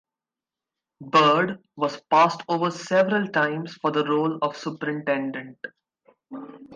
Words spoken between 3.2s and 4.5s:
times for the role